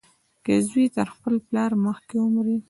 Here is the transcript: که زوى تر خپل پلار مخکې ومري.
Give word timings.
که 0.45 0.53
زوى 0.67 0.85
تر 0.95 1.07
خپل 1.15 1.33
پلار 1.47 1.71
مخکې 1.85 2.15
ومري. 2.19 2.55